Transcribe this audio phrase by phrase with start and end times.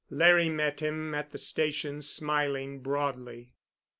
[0.09, 3.53] Larry met him at the station, smiling broadly.